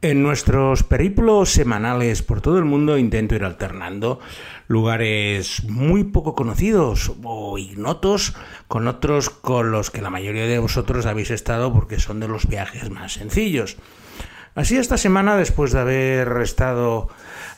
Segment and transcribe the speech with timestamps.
[0.00, 4.20] En nuestros periplos semanales por todo el mundo intento ir alternando
[4.68, 8.36] lugares muy poco conocidos o ignotos
[8.68, 12.46] con otros con los que la mayoría de vosotros habéis estado porque son de los
[12.46, 13.76] viajes más sencillos.
[14.58, 17.06] Así esta semana, después de haber estado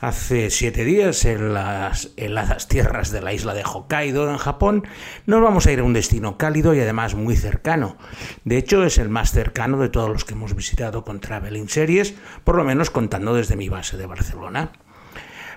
[0.03, 4.87] hace siete días en las heladas tierras de la isla de Hokkaido, en Japón,
[5.25, 7.97] nos vamos a ir a un destino cálido y además muy cercano.
[8.45, 12.13] De hecho, es el más cercano de todos los que hemos visitado con Traveling Series,
[12.45, 14.73] por lo menos contando desde mi base de Barcelona.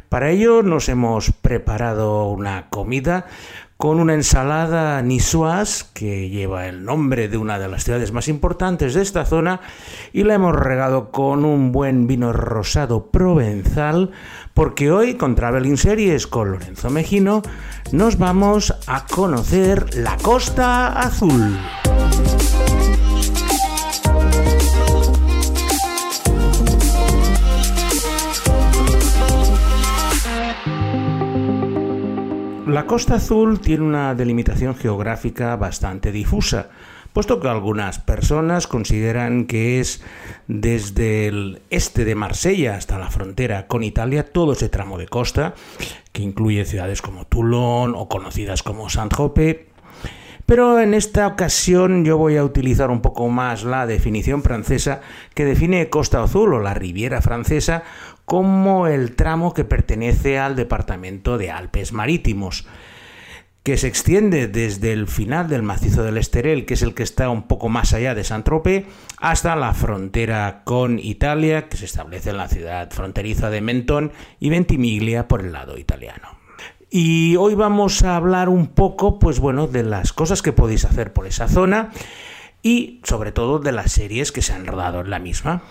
[0.07, 3.25] Para ello nos hemos preparado una comida
[3.83, 8.93] con una ensalada niçoise que lleva el nombre de una de las ciudades más importantes
[8.93, 9.59] de esta zona
[10.13, 14.11] y la hemos regado con un buen vino rosado provenzal
[14.53, 17.41] porque hoy con Traveling Series con Lorenzo Mejino
[17.91, 21.53] nos vamos a conocer la Costa Azul.
[32.73, 36.69] La Costa Azul tiene una delimitación geográfica bastante difusa,
[37.13, 40.01] puesto que algunas personas consideran que es
[40.47, 45.53] desde el este de Marsella hasta la frontera con Italia todo ese tramo de costa,
[46.13, 49.67] que incluye ciudades como Toulon o conocidas como Saint-Tropez,
[50.45, 55.01] pero en esta ocasión yo voy a utilizar un poco más la definición francesa
[55.33, 57.83] que define Costa Azul o la Riviera francesa
[58.25, 62.67] como el tramo que pertenece al departamento de Alpes Marítimos,
[63.63, 67.29] que se extiende desde el final del macizo del Esterel, que es el que está
[67.29, 68.85] un poco más allá de Saint-Tropez,
[69.17, 74.49] hasta la frontera con Italia, que se establece en la ciudad fronteriza de Menton y
[74.49, 76.42] Ventimiglia por el lado italiano.
[76.95, 81.11] Y hoy vamos a hablar un poco, pues bueno, de las cosas que podéis hacer
[81.11, 81.89] por esa zona
[82.61, 85.63] y sobre todo de las series que se han rodado en la misma.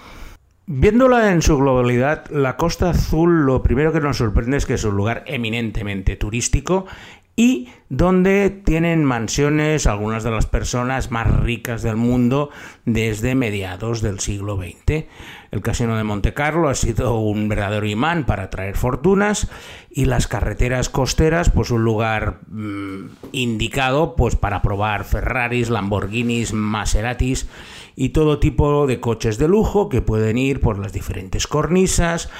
[0.66, 4.82] Viéndola en su globalidad, la Costa Azul lo primero que nos sorprende es que es
[4.82, 6.86] un lugar eminentemente turístico
[7.34, 12.50] y donde tienen mansiones algunas de las personas más ricas del mundo
[12.84, 15.06] desde mediados del siglo XX.
[15.50, 19.48] El Casino de Monte Carlo ha sido un verdadero imán para traer fortunas
[19.90, 27.48] y las carreteras costeras pues un lugar mm, indicado pues para probar Ferraris, Lamborghinis, Maseratis
[27.96, 32.30] y todo tipo de coches de lujo que pueden ir por las diferentes cornisas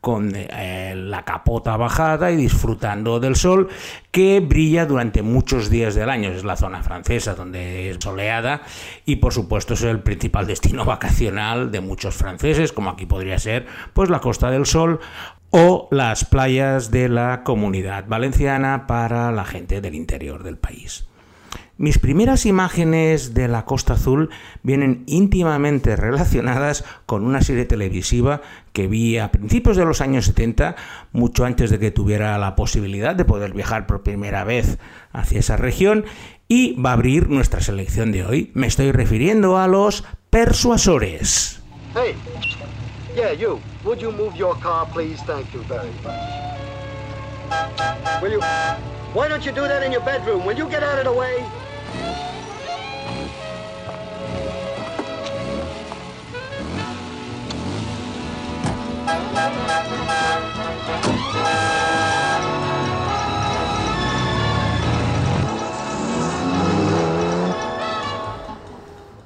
[0.00, 3.68] con eh, la capota bajada y disfrutando del sol
[4.10, 6.30] que brilla durante muchos días del año.
[6.30, 8.62] Es la zona francesa donde es soleada
[9.04, 13.66] y por supuesto es el principal destino vacacional de muchos franceses, como aquí podría ser
[13.92, 15.00] pues la Costa del Sol
[15.50, 21.09] o las playas de la comunidad valenciana para la gente del interior del país.
[21.80, 24.28] Mis primeras imágenes de la Costa Azul
[24.62, 28.42] vienen íntimamente relacionadas con una serie televisiva
[28.74, 30.76] que vi a principios de los años 70,
[31.12, 34.76] mucho antes de que tuviera la posibilidad de poder viajar por primera vez
[35.14, 36.04] hacia esa región,
[36.48, 38.50] y va a abrir nuestra selección de hoy.
[38.52, 41.62] Me estoy refiriendo a los persuasores.
[41.94, 42.14] Hey,
[43.16, 43.58] yeah, you.
[43.86, 45.18] Would you move your car, please?
[45.24, 46.50] Thank you very much.
[49.14, 50.44] Why don't you do that in your bedroom?
[50.44, 51.42] Will you get out of the way?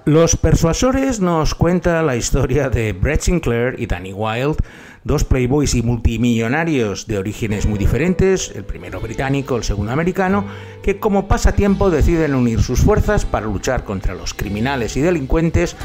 [0.07, 4.63] Los Persuasores nos cuenta la historia de Brett Sinclair y Danny Wilde,
[5.05, 10.45] dos playboys y multimillonarios de orígenes muy diferentes, el primero británico, el segundo americano,
[10.83, 15.77] que como pasatiempo deciden unir sus fuerzas para luchar contra los criminales y delincuentes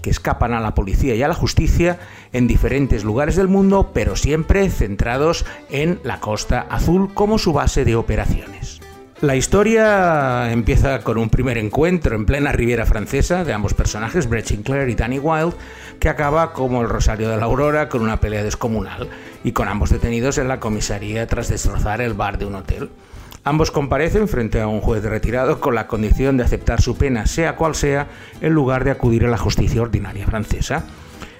[0.00, 1.98] que escapan a la policía y a la justicia
[2.32, 7.84] en diferentes lugares del mundo, pero siempre centrados en la Costa Azul como su base
[7.84, 8.80] de operaciones.
[9.20, 14.46] La historia empieza con un primer encuentro en plena Riviera Francesa de ambos personajes, Brett
[14.46, 15.56] Sinclair y Danny Wilde,
[15.98, 19.08] que acaba como el Rosario de la Aurora con una pelea descomunal
[19.42, 22.90] y con ambos detenidos en la comisaría tras destrozar el bar de un hotel.
[23.42, 27.56] Ambos comparecen frente a un juez retirado con la condición de aceptar su pena, sea
[27.56, 28.06] cual sea,
[28.40, 30.84] en lugar de acudir a la justicia ordinaria francesa.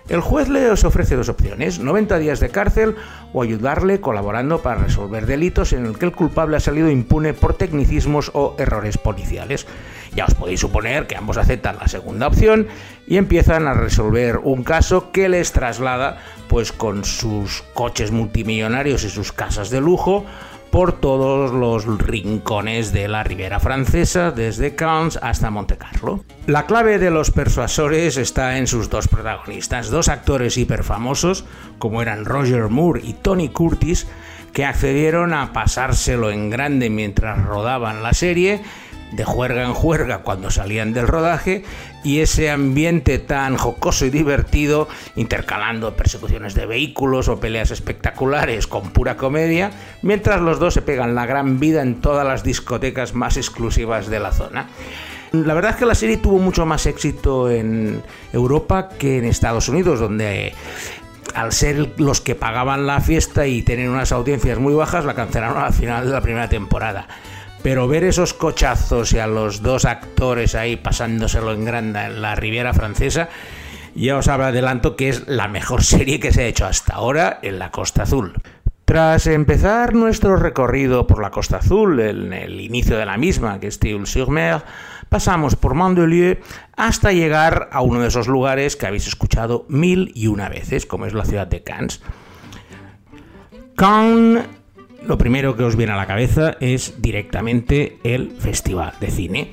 [0.08, 2.96] El juez les ofrece dos opciones, 90 días de cárcel
[3.34, 7.52] o ayudarle colaborando para resolver delitos en el que el culpable ha salido impune por
[7.52, 9.66] tecnicismos o errores policiales.
[10.14, 12.68] Ya os podéis suponer que ambos aceptan la segunda opción
[13.06, 16.16] y empiezan a resolver un caso que les traslada,
[16.48, 20.24] pues con sus coches multimillonarios y sus casas de lujo,
[20.70, 26.24] por todos los rincones de la Ribera Francesa, desde Cannes hasta Montecarlo.
[26.46, 31.44] La clave de los persuasores está en sus dos protagonistas, dos actores hiperfamosos,
[31.78, 34.06] como eran Roger Moore y Tony Curtis,
[34.52, 38.62] que accedieron a pasárselo en grande mientras rodaban la serie
[39.12, 41.64] de juerga en juerga cuando salían del rodaje
[42.04, 48.90] y ese ambiente tan jocoso y divertido, intercalando persecuciones de vehículos o peleas espectaculares con
[48.90, 49.70] pura comedia,
[50.02, 54.20] mientras los dos se pegan la gran vida en todas las discotecas más exclusivas de
[54.20, 54.68] la zona.
[55.32, 58.02] La verdad es que la serie tuvo mucho más éxito en
[58.32, 60.54] Europa que en Estados Unidos, donde
[61.34, 65.62] al ser los que pagaban la fiesta y tener unas audiencias muy bajas, la cancelaron
[65.62, 67.06] al final de la primera temporada.
[67.68, 72.34] Pero ver esos cochazos y a los dos actores ahí pasándoselo en grande en la
[72.34, 73.28] Riviera Francesa,
[73.94, 77.58] ya os adelanto que es la mejor serie que se ha hecho hasta ahora en
[77.58, 78.32] la Costa Azul.
[78.86, 83.66] Tras empezar nuestro recorrido por la Costa Azul, en el inicio de la misma, que
[83.66, 84.62] es Tille-sur-Mer,
[85.10, 86.38] pasamos por Mandelieu
[86.74, 91.04] hasta llegar a uno de esos lugares que habéis escuchado mil y una veces, como
[91.04, 92.00] es la ciudad de Cannes.
[93.76, 94.46] Cannes
[95.02, 99.50] lo primero que os viene a la cabeza es directamente el Festival de Cine,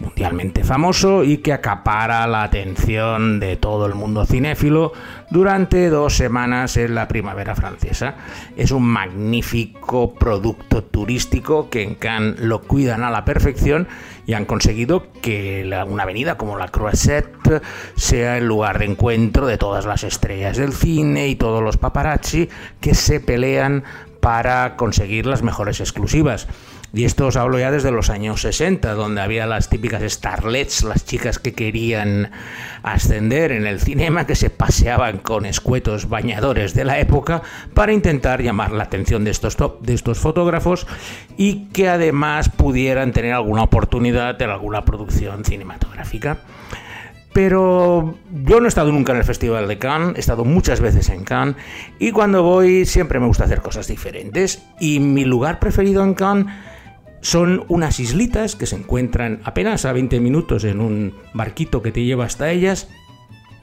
[0.00, 4.92] mundialmente famoso y que acapara la atención de todo el mundo cinéfilo
[5.30, 8.16] durante dos semanas en la primavera francesa.
[8.56, 13.88] Es un magnífico producto turístico que en Cannes lo cuidan a la perfección
[14.26, 17.62] y han conseguido que una avenida como la Croisette
[17.96, 22.48] sea el lugar de encuentro de todas las estrellas del cine y todos los paparazzi
[22.80, 23.84] que se pelean
[24.28, 26.48] para conseguir las mejores exclusivas.
[26.92, 31.06] Y esto os hablo ya desde los años 60, donde había las típicas starlets, las
[31.06, 32.30] chicas que querían
[32.82, 37.40] ascender en el cinema, que se paseaban con escuetos bañadores de la época
[37.72, 40.86] para intentar llamar la atención de estos, de estos fotógrafos
[41.38, 46.42] y que además pudieran tener alguna oportunidad en alguna producción cinematográfica.
[47.38, 51.08] Pero yo no he estado nunca en el Festival de Cannes, he estado muchas veces
[51.08, 51.54] en Cannes
[52.00, 54.66] y cuando voy siempre me gusta hacer cosas diferentes.
[54.80, 56.52] Y mi lugar preferido en Cannes
[57.20, 62.02] son unas islitas que se encuentran apenas a 20 minutos en un barquito que te
[62.02, 62.88] lleva hasta ellas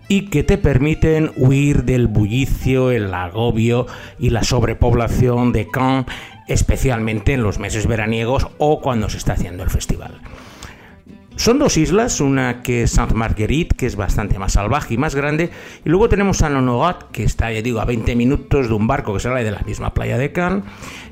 [0.07, 3.88] y que te permiten huir del bullicio, el agobio
[4.18, 6.06] y la sobrepoblación de Cannes,
[6.48, 10.22] especialmente en los meses veraniegos o cuando se está haciendo el festival.
[11.37, 15.15] Son dos islas, una que es Sainte Marguerite, que es bastante más salvaje y más
[15.15, 15.51] grande,
[15.83, 19.13] y luego tenemos San Honorat, que está, ya digo, a 20 minutos de un barco
[19.13, 20.63] que sale de la misma playa de Cannes,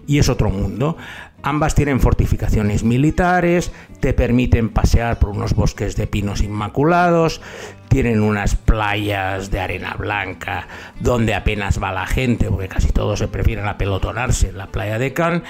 [0.08, 0.98] y es otro mundo.
[1.44, 7.42] Ambas tienen fortificaciones militares, te permiten pasear por unos bosques de pinos inmaculados,
[7.90, 10.70] tienen unas playas de arena blanca
[11.02, 15.12] donde apenas va la gente, porque casi todos se prefieren apelotonarse en la playa de
[15.12, 15.44] Cannes,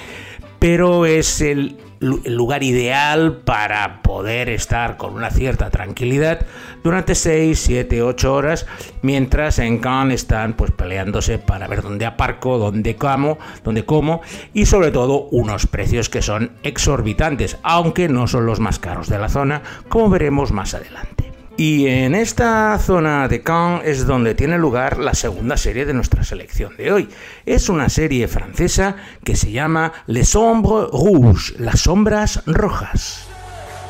[0.57, 1.77] pero es el
[2.25, 6.45] el lugar ideal para poder estar con una cierta tranquilidad
[6.83, 8.65] durante 6, 7, 8 horas,
[9.01, 14.21] mientras en Cannes están pues peleándose para ver dónde aparco, dónde como, dónde como
[14.53, 19.19] y sobre todo unos precios que son exorbitantes, aunque no son los más caros de
[19.19, 21.32] la zona, como veremos más adelante.
[21.55, 26.23] Y en esta zona de Cannes es donde tiene lugar la segunda serie de nuestra
[26.23, 27.09] selección de hoy.
[27.45, 33.27] Es una serie francesa que se llama Les Ombres Rouges, las sombras rojas.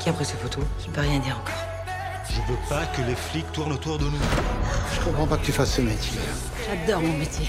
[0.03, 1.55] Qui a pris ces photos Je ne peux rien dire encore.
[2.29, 4.19] Je veux pas que les flics tournent autour de nous.
[4.93, 6.19] Je comprends pas que tu fasses ce métier.
[6.67, 7.47] J'adore mon métier.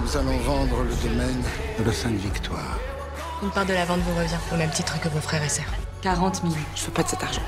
[0.00, 1.42] Nous allons vendre le domaine
[1.84, 2.78] de Sainte-Victoire.
[3.42, 5.74] Une part de la vente vous revient, au même titre que vos frères et sœurs.
[6.02, 6.54] 40 000.
[6.76, 7.42] Je veux pas de cet argent.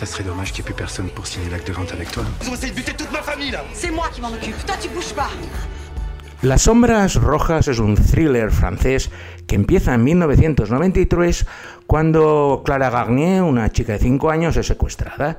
[0.00, 2.22] Ça serait dommage qu'il n'y ait plus personne pour signer l'acte de vente avec toi.
[2.42, 4.56] Ils ont essayé de buter toute ma famille là C'est moi qui m'en occupe.
[4.64, 5.28] Toi, tu bouges pas.
[6.42, 9.10] Las Sombras Rojas es un thriller francés
[9.46, 11.44] que empieza en 1993
[11.86, 15.36] cuando Clara Garnier, una chica de 5 años, es secuestrada.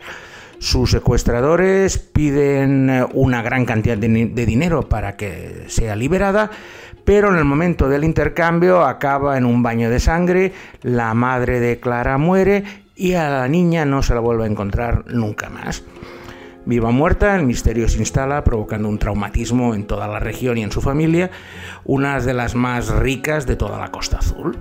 [0.60, 6.52] Sus secuestradores piden una gran cantidad de, de, dinero para que sea liberada,
[7.04, 10.54] pero en el momento del intercambio acaba en un baño de sangre,
[10.84, 12.64] la madre de Clara muere
[13.02, 15.84] y a la niña no se la vuelve a encontrar nunca más.
[16.66, 20.64] Viva o muerta, el misterio se instala provocando un traumatismo en toda la región y
[20.64, 21.32] en su familia,
[21.84, 24.56] una de las más ricas de toda la Costa Azul.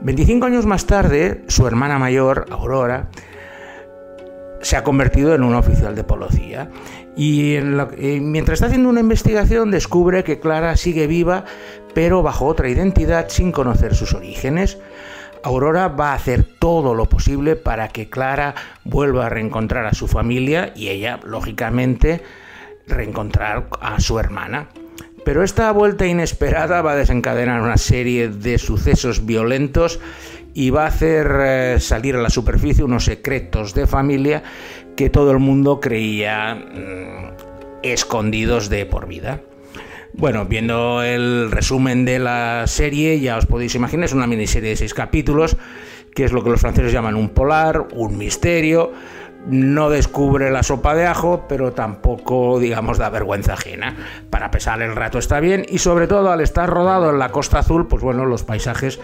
[0.00, 3.10] 25 años más tarde, su hermana mayor, Aurora,
[4.62, 6.70] se ha convertido en una oficial de policía
[7.14, 11.44] y eh, mientras está haciendo una investigación descubre que Clara sigue viva
[11.94, 14.78] pero bajo otra identidad sin conocer sus orígenes.
[15.44, 20.08] Aurora va a hacer todo lo posible para que Clara vuelva a reencontrar a su
[20.08, 22.22] familia y ella, lógicamente,
[22.86, 24.68] reencontrar a su hermana.
[25.24, 30.00] Pero esta vuelta inesperada va a desencadenar una serie de sucesos violentos
[30.54, 34.42] y va a hacer eh, salir a la superficie unos secretos de familia
[34.96, 39.40] que todo el mundo creía mm, escondidos de por vida.
[40.14, 44.76] Bueno, viendo el resumen de la serie, ya os podéis imaginar, es una miniserie de
[44.76, 45.56] seis capítulos,
[46.14, 48.92] que es lo que los franceses llaman un polar, un misterio.
[49.46, 53.96] No descubre la sopa de ajo, pero tampoco, digamos, da vergüenza ajena.
[54.30, 57.58] Para pesar el rato está bien y sobre todo al estar rodado en la Costa
[57.58, 59.00] Azul, pues bueno, los paisajes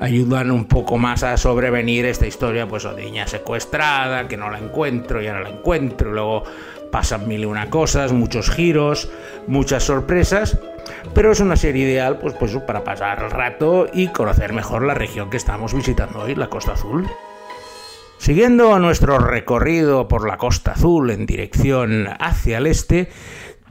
[0.00, 4.58] ayudan un poco más a sobrevenir esta historia, pues de niña secuestrada, que no la
[4.58, 6.44] encuentro y ahora la encuentro, luego
[6.92, 9.10] pasan mil y una cosas, muchos giros,
[9.48, 10.58] muchas sorpresas,
[11.14, 14.94] pero es una serie ideal pues, pues para pasar el rato y conocer mejor la
[14.94, 17.08] región que estamos visitando hoy, la Costa Azul.
[18.18, 23.08] Siguiendo nuestro recorrido por la Costa Azul en dirección hacia el este,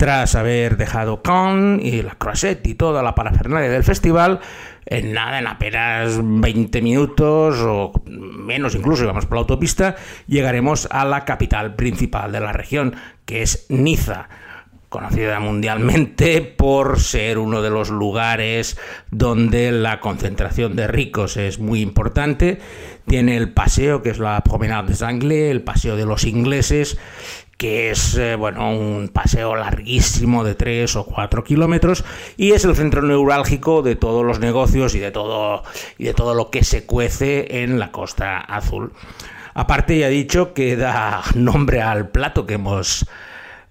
[0.01, 4.39] tras haber dejado Cannes y la Croisette y toda la parafernalia del festival,
[4.87, 11.05] en nada, en apenas 20 minutos o menos incluso, vamos por la autopista, llegaremos a
[11.05, 14.27] la capital principal de la región, que es Niza
[14.91, 18.77] conocida mundialmente por ser uno de los lugares
[19.09, 22.59] donde la concentración de ricos es muy importante.
[23.07, 26.97] Tiene el paseo, que es la Promenade des Anglais, el paseo de los ingleses,
[27.57, 32.03] que es eh, bueno, un paseo larguísimo de 3 o 4 kilómetros
[32.35, 35.63] y es el centro neurálgico de todos los negocios y de todo,
[35.97, 38.93] y de todo lo que se cuece en la Costa Azul.
[39.53, 43.05] Aparte ya he dicho que da nombre al plato que hemos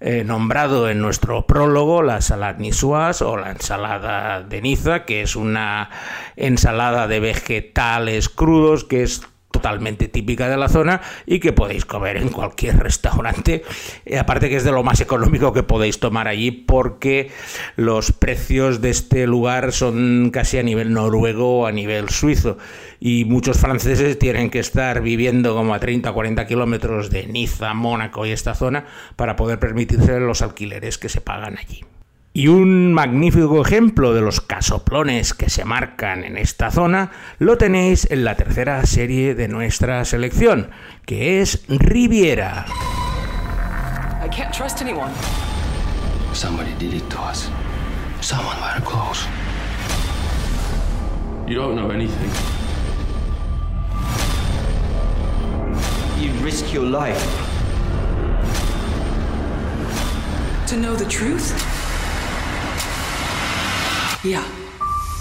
[0.03, 5.37] eh, nombrado en nuestro prólogo, la salada niçoise o la ensalada de Niza, que es
[5.37, 5.91] una
[6.37, 12.17] ensalada de vegetales crudos que es totalmente típica de la zona y que podéis comer
[12.17, 13.63] en cualquier restaurante.
[14.07, 17.31] Y aparte que es de lo más económico que podéis tomar allí porque
[17.77, 22.59] los precios de este lugar son casi a nivel noruego o a nivel suizo.
[23.01, 27.75] Y muchos franceses tienen que estar viviendo como a 30 o 40 kilómetros de Niza,
[27.75, 31.85] Mónaco y esta zona para poder permitirse los alquileres que se pagan allí.
[32.33, 37.11] Y un magnífico ejemplo de los casoplones que se marcan en esta zona
[37.41, 40.71] lo tenéis en la tercera serie de nuestra selección,
[41.07, 42.67] que es Riviera.
[44.25, 45.11] I can't trust anyone.
[46.33, 47.51] Somebody did it to us.
[48.21, 49.27] Someone very close.
[51.49, 52.31] You don't know anything.
[56.21, 57.21] You risk your life.
[60.69, 61.53] To know the truth?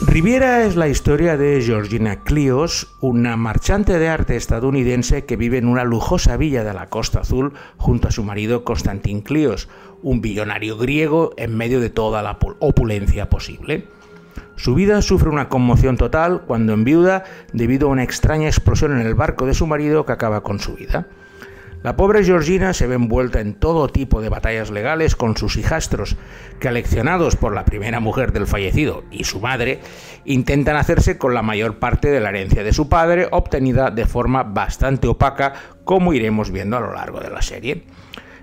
[0.02, 5.68] Riviera es la historia de Georgina Clios, una marchante de arte estadounidense que vive en
[5.68, 9.70] una lujosa villa de la Costa Azul junto a su marido Constantin Clios,
[10.04, 13.88] un billonario griego en medio de toda la opulencia posible.
[14.58, 19.16] Su vida sufre una conmoción total cuando enviuda debido a una extraña explosión en el
[19.16, 21.08] barco de su marido que acaba con su vida.
[21.82, 26.18] La pobre Georgina se ve envuelta en todo tipo de batallas legales con sus hijastros,
[26.60, 29.80] que aleccionados por la primera mujer del fallecido y su madre,
[30.26, 34.44] intentan hacerse con la mayor parte de la herencia de su padre, obtenida de forma
[34.44, 35.54] bastante opaca,
[35.86, 37.86] como iremos viendo a lo largo de la serie.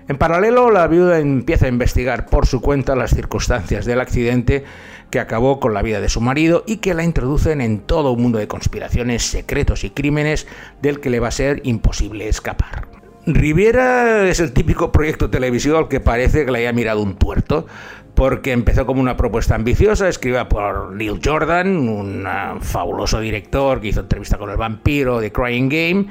[0.07, 4.63] En paralelo, la viuda empieza a investigar por su cuenta las circunstancias del accidente
[5.11, 8.21] que acabó con la vida de su marido y que la introducen en todo un
[8.23, 10.47] mundo de conspiraciones, secretos y crímenes
[10.81, 12.96] del que le va a ser imposible escapar.
[13.27, 17.67] Riviera es el típico proyecto televisivo al que parece que le haya mirado un tuerto,
[18.15, 22.25] porque empezó como una propuesta ambiciosa, escrita por Neil Jordan, un
[22.61, 26.05] fabuloso director que hizo entrevista con el vampiro de Crying Game,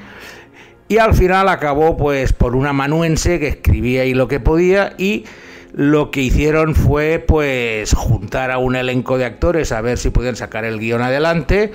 [0.88, 5.24] y al final acabó pues por una manuense que escribía ahí lo que podía y
[5.72, 10.36] lo que hicieron fue pues juntar a un elenco de actores a ver si podían
[10.36, 11.72] sacar el guion adelante.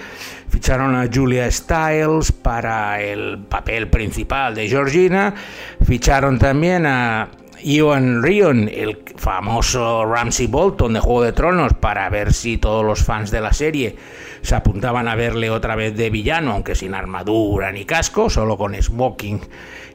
[0.52, 5.34] Ficharon a Julia Stiles para el papel principal de Georgina.
[5.82, 7.30] Ficharon también a
[7.64, 13.02] Iwan Rion, el famoso Ramsey Bolton de Juego de Tronos, para ver si todos los
[13.02, 13.96] fans de la serie
[14.42, 18.76] se apuntaban a verle otra vez de villano, aunque sin armadura ni casco, solo con
[18.76, 19.40] smoking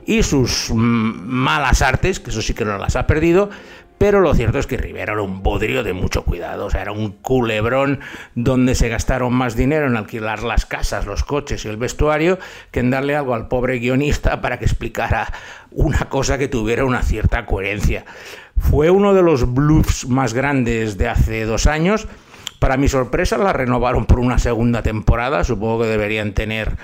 [0.07, 3.51] y sus malas artes, que eso sí que no las ha perdido,
[3.99, 6.93] pero lo cierto es que Rivera era un bodrio de mucho cuidado, o sea, era
[6.93, 8.01] un culebrón
[8.35, 12.39] donde se gastaron más dinero en alquilar las casas, los coches y el vestuario
[12.71, 15.33] que en darle algo al pobre guionista para que explicara
[15.71, 18.05] una cosa que tuviera una cierta coherencia.
[18.59, 22.07] Fue uno de los bluffs más grandes de hace dos años.
[22.59, 26.77] Para mi sorpresa la renovaron por una segunda temporada, supongo que deberían tener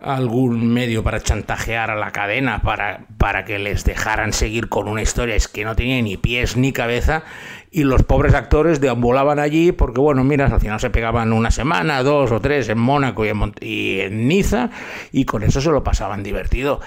[0.00, 5.02] algún medio para chantajear a la cadena para, para que les dejaran seguir con una
[5.02, 7.22] historia es que no tenía ni pies ni cabeza
[7.70, 12.02] y los pobres actores deambulaban allí porque, bueno, mira, al final se pegaban una semana,
[12.02, 13.24] dos o tres en Mónaco
[13.60, 14.70] y en Niza
[15.12, 16.80] y con eso se lo pasaban divertido.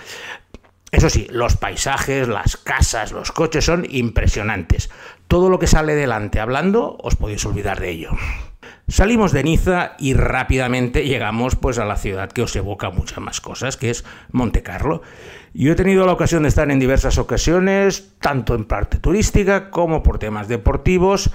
[0.91, 4.89] Eso sí, los paisajes, las casas, los coches son impresionantes.
[5.27, 8.09] Todo lo que sale delante hablando, os podéis olvidar de ello.
[8.89, 13.39] Salimos de Niza y rápidamente llegamos pues a la ciudad que os evoca muchas más
[13.39, 15.03] cosas, que es Monte Carlo.
[15.53, 20.01] Yo he tenido la ocasión de estar en diversas ocasiones, tanto en parte turística como
[20.01, 21.29] por temas deportivos.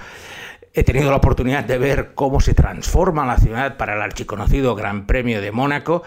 [0.73, 5.05] He tenido la oportunidad de ver cómo se transforma la ciudad para el archiconocido Gran
[5.07, 6.03] Premio de Mónaco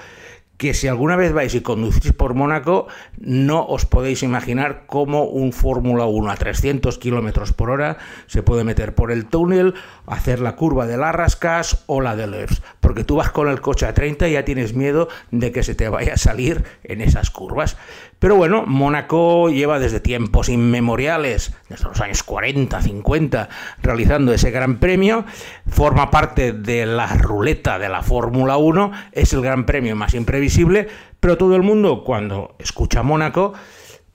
[0.58, 5.52] que si alguna vez vais y conducís por Mónaco, no os podéis imaginar cómo un
[5.52, 9.74] Fórmula 1 a 300 kilómetros por hora se puede meter por el túnel,
[10.06, 12.60] hacer la curva de la Rascas o la de Levs.
[12.80, 15.76] Porque tú vas con el coche a 30 y ya tienes miedo de que se
[15.76, 17.76] te vaya a salir en esas curvas.
[18.18, 23.48] Pero bueno, Mónaco lleva desde tiempos inmemoriales, desde los años 40, 50,
[23.80, 25.24] realizando ese gran premio,
[25.68, 30.88] forma parte de la ruleta de la Fórmula 1, es el gran premio más imprevisible,
[31.20, 33.52] pero todo el mundo cuando escucha Mónaco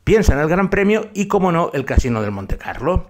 [0.03, 3.09] piensa en el gran premio y, como no, el Casino del Monte Carlo.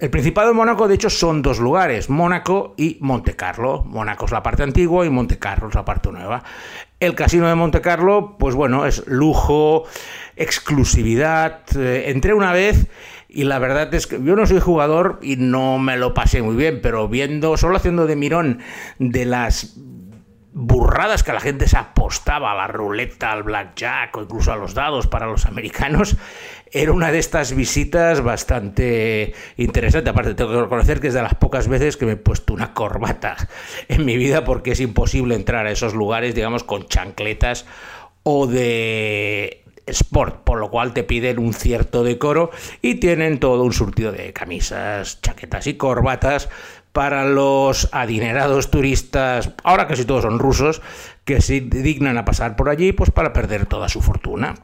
[0.00, 3.84] El Principado de Mónaco, de hecho, son dos lugares, Mónaco y Monte Carlo.
[3.84, 6.42] Mónaco es la parte antigua y Monte Carlo es la parte nueva.
[7.00, 9.84] El Casino de Monte Carlo, pues bueno, es lujo,
[10.36, 11.60] exclusividad.
[11.76, 12.86] Eh, entré una vez
[13.28, 16.54] y la verdad es que yo no soy jugador y no me lo pasé muy
[16.54, 18.60] bien, pero viendo, solo haciendo de mirón
[18.98, 19.76] de las
[20.54, 24.72] burradas que la gente se apostaba a la ruleta, al blackjack o incluso a los
[24.72, 26.16] dados para los americanos,
[26.70, 30.10] era una de estas visitas bastante interesante.
[30.10, 32.72] Aparte, tengo que reconocer que es de las pocas veces que me he puesto una
[32.72, 33.36] corbata
[33.88, 37.66] en mi vida porque es imposible entrar a esos lugares, digamos, con chancletas
[38.22, 43.72] o de sport, por lo cual te piden un cierto decoro y tienen todo un
[43.72, 46.48] surtido de camisas, chaquetas y corbatas
[46.94, 50.80] para los adinerados turistas, ahora casi todos son rusos,
[51.24, 54.54] que se dignan a pasar por allí pues para perder toda su fortuna.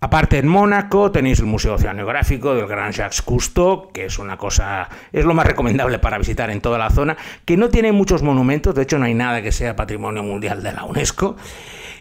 [0.00, 4.88] Aparte en Mónaco tenéis el Museo Oceanográfico del Gran Jacques Cousteau, que es una cosa,
[5.12, 8.74] es lo más recomendable para visitar en toda la zona, que no tiene muchos monumentos,
[8.74, 11.36] de hecho no hay nada que sea Patrimonio Mundial de la UNESCO.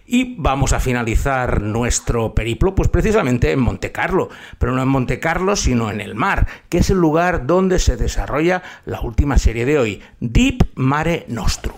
[0.05, 5.19] Y vamos a finalizar nuestro periplo, pues precisamente en Monte Carlo, pero no en Monte
[5.19, 9.65] Carlo, sino en el mar, que es el lugar donde se desarrolla la última serie
[9.65, 11.77] de hoy, Deep Mare Nostrum.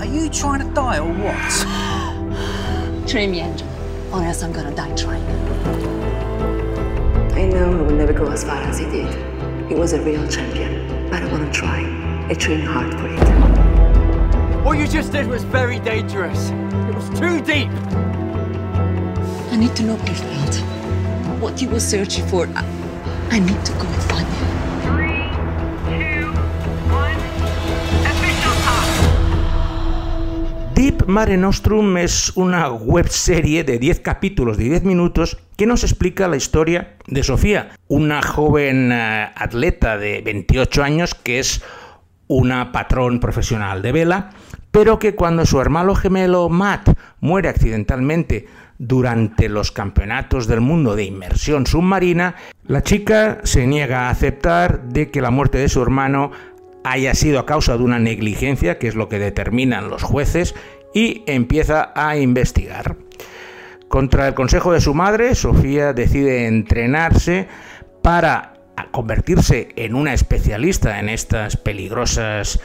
[0.00, 1.66] Are you trying to die or what?
[3.06, 3.68] Train me, Angel,
[4.12, 5.22] or else I'm gonna die trying.
[7.36, 9.14] I know he will never go as far as he did.
[9.68, 10.95] He was a real champion.
[11.10, 11.84] But I want to try.
[12.28, 13.20] I train hard for it.
[14.64, 16.50] What you just did was very dangerous.
[16.50, 17.70] It was too deep.
[19.52, 20.56] I need to know where he failed.
[21.40, 22.48] What you were searching for.
[22.56, 22.64] I,
[23.30, 24.46] I need to go and find him.
[24.82, 25.22] Three,
[25.86, 26.32] two,
[26.92, 27.16] one.
[28.10, 28.90] Official time.
[30.74, 35.82] Deep Mare Nostrum es una web serie de 10 capítulos de 10 minutos que nos
[35.84, 41.62] explica la historia de Sofía, una joven eh, atleta de 28 años que es
[42.28, 44.30] una patrón profesional de vela,
[44.70, 46.90] pero que cuando su hermano gemelo Matt
[47.20, 48.46] muere accidentalmente
[48.78, 52.34] durante los campeonatos del mundo de inmersión submarina,
[52.66, 56.30] la chica se niega a aceptar de que la muerte de su hermano
[56.84, 60.54] haya sido a causa de una negligencia, que es lo que determinan los jueces,
[60.94, 62.96] y empieza a investigar.
[63.88, 67.46] Contra el consejo de su madre, Sofía decide entrenarse
[68.02, 68.54] para
[68.90, 72.60] convertirse en una especialista en estas peligrosas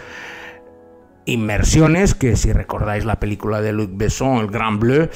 [1.26, 5.10] inmersiones que si recordáis la película de Luc Besson, El Grand Bleu,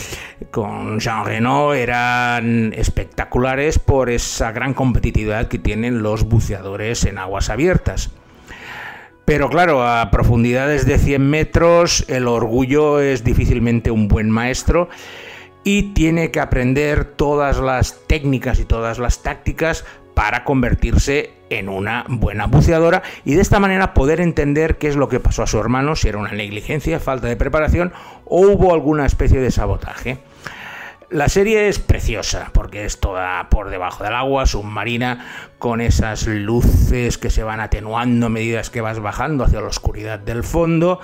[0.51, 7.49] con Jean Reno, eran espectaculares por esa gran competitividad que tienen los buceadores en aguas
[7.49, 8.11] abiertas.
[9.25, 14.87] Pero claro, a profundidades de 100 metros el orgullo es difícilmente un buen maestro
[15.65, 22.05] y tiene que aprender todas las técnicas y todas las tácticas para convertirse en una
[22.07, 25.59] buena buceadora y de esta manera poder entender qué es lo que pasó a su
[25.59, 27.91] hermano, si era una negligencia, falta de preparación
[28.25, 30.19] o hubo alguna especie de sabotaje.
[31.09, 35.25] La serie es preciosa porque es toda por debajo del agua, submarina,
[35.57, 40.19] con esas luces que se van atenuando a medida que vas bajando hacia la oscuridad
[40.19, 40.99] del fondo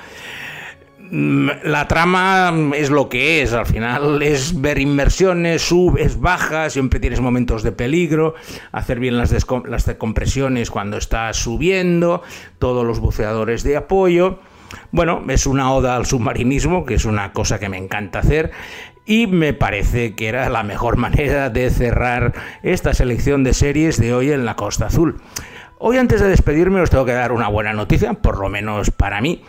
[1.12, 7.20] La trama es lo que es, al final es ver inmersiones, subes, bajas, siempre tienes
[7.20, 8.36] momentos de peligro,
[8.72, 12.22] hacer bien las, las decompresiones cuando estás subiendo,
[12.60, 14.40] todos los buceadores de apoyo.
[14.94, 18.52] Bueno, es una oda al submarinismo, que es una cosa que me encanta hacer,
[19.06, 24.14] y me parece que era la mejor manera de cerrar esta selección de series de
[24.14, 25.22] hoy en la Costa Azul.
[25.78, 29.20] Hoy antes de despedirme os tengo que dar una buena noticia, por lo menos para
[29.20, 29.44] mí,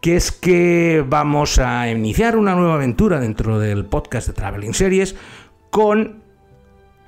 [0.00, 5.16] que es que vamos a iniciar una nueva aventura dentro del podcast de Traveling Series
[5.70, 6.22] con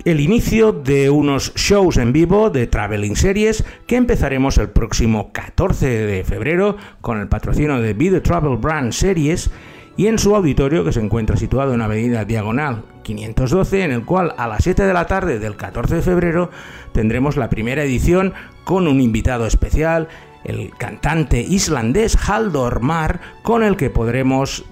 [0.05, 5.87] el inicio de unos shows en vivo de Traveling Series que empezaremos el próximo 14
[5.87, 9.51] de febrero con el patrocinio de The Travel Brand Series
[9.97, 14.33] y en su auditorio que se encuentra situado en Avenida Diagonal 512 en el cual
[14.37, 16.49] a las 7 de la tarde del 14 de febrero
[16.93, 20.07] tendremos la primera edición con un invitado especial,
[20.43, 24.65] el cantante islandés Haldor Mar, con el que podremos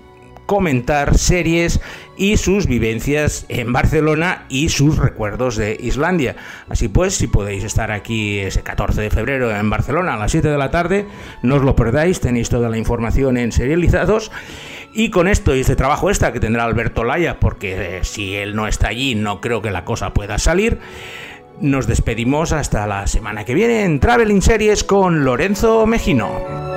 [0.47, 1.80] comentar series
[2.17, 6.36] y sus vivencias en Barcelona y sus recuerdos de Islandia.
[6.69, 10.47] Así pues, si podéis estar aquí ese 14 de febrero en Barcelona a las 7
[10.47, 11.06] de la tarde,
[11.43, 14.32] no os lo perdáis, tenéis toda la información en serializados.
[14.93, 18.56] Y con esto y este trabajo extra que tendrá Alberto Laya, porque eh, si él
[18.56, 20.80] no está allí, no creo que la cosa pueda salir.
[21.60, 26.76] Nos despedimos hasta la semana que viene en Traveling Series con Lorenzo Mejino.